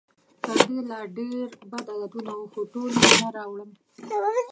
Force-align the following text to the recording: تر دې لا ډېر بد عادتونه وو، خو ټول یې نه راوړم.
تر 0.43 0.57
دې 0.69 0.79
لا 0.89 0.99
ډېر 1.17 1.47
بد 1.71 1.85
عادتونه 1.95 2.31
وو، 2.37 2.51
خو 2.53 2.61
ټول 2.71 2.91
یې 3.01 3.13
نه 3.21 3.29
راوړم. 3.35 3.71